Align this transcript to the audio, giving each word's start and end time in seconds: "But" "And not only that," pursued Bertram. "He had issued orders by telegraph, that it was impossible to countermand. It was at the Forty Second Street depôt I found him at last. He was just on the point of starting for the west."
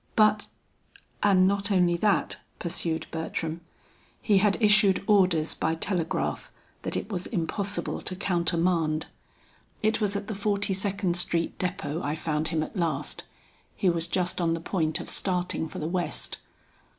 "But" 0.15 0.47
"And 1.21 1.47
not 1.47 1.69
only 1.69 1.95
that," 1.97 2.37
pursued 2.57 3.05
Bertram. 3.11 3.61
"He 4.19 4.39
had 4.39 4.59
issued 4.59 5.03
orders 5.05 5.53
by 5.53 5.75
telegraph, 5.75 6.51
that 6.81 6.97
it 6.97 7.11
was 7.11 7.27
impossible 7.27 8.01
to 8.01 8.15
countermand. 8.15 9.05
It 9.83 10.01
was 10.01 10.15
at 10.15 10.27
the 10.27 10.33
Forty 10.33 10.73
Second 10.73 11.17
Street 11.17 11.55
depôt 11.59 12.01
I 12.03 12.15
found 12.15 12.47
him 12.47 12.63
at 12.63 12.75
last. 12.75 13.25
He 13.75 13.91
was 13.91 14.07
just 14.07 14.41
on 14.41 14.55
the 14.55 14.59
point 14.59 14.99
of 14.99 15.07
starting 15.07 15.69
for 15.69 15.77
the 15.77 15.87
west." 15.87 16.39